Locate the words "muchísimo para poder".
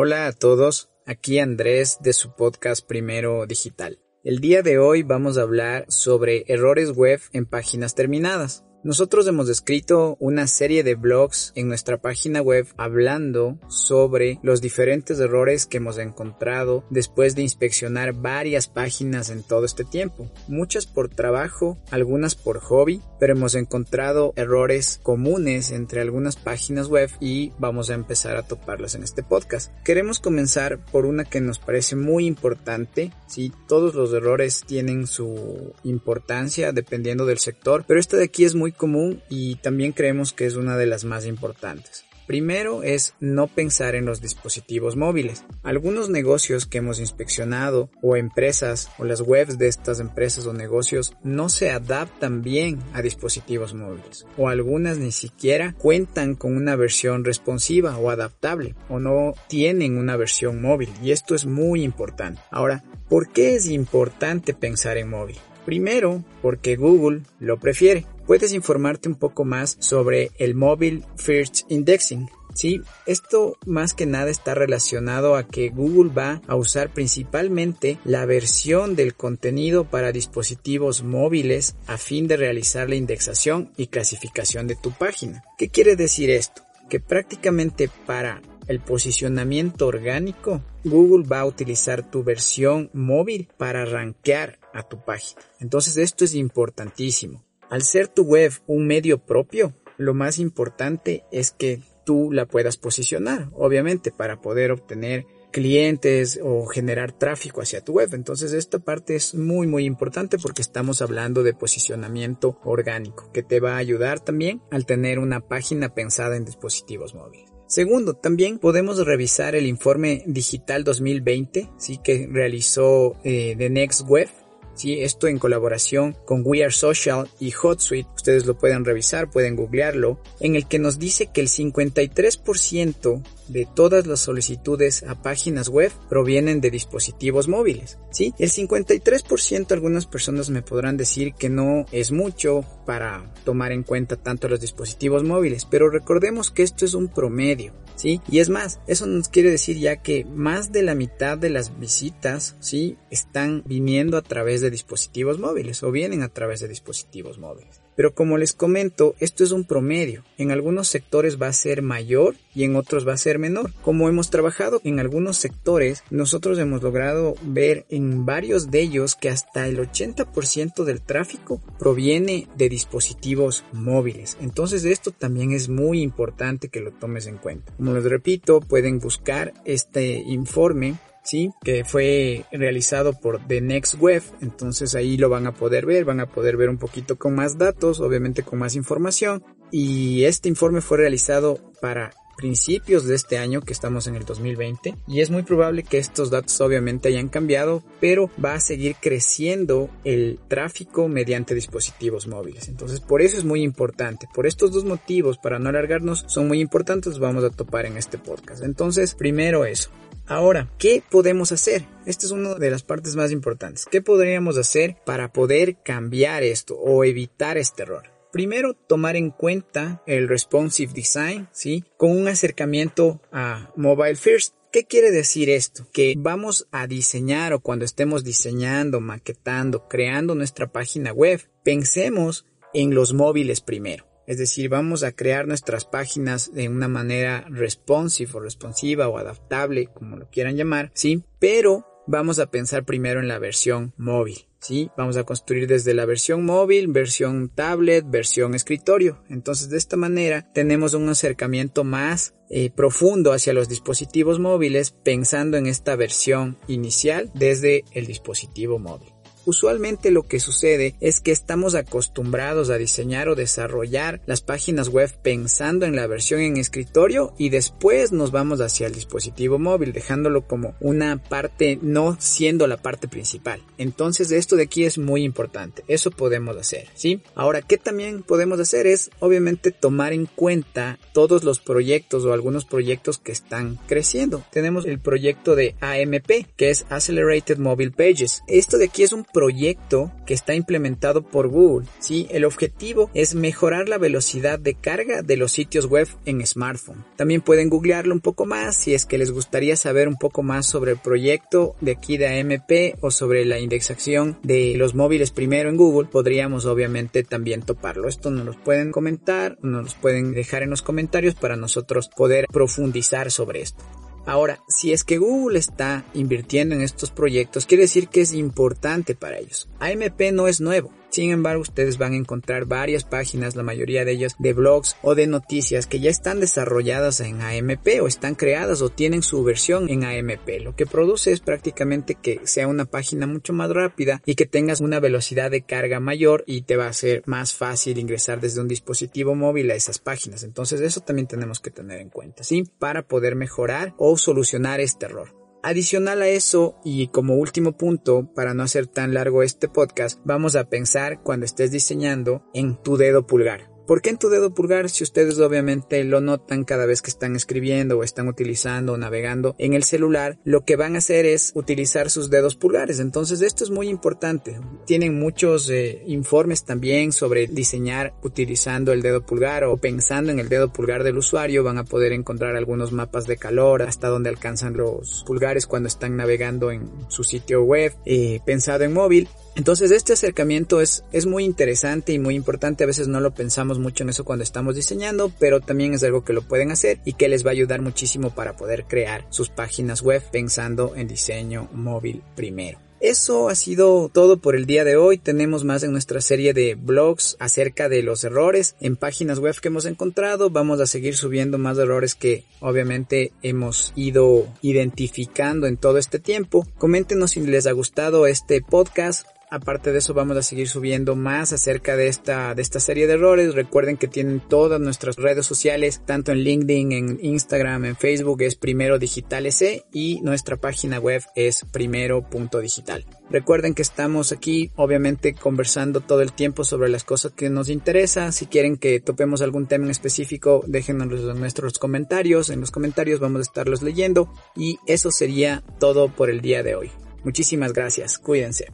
387.80-388.84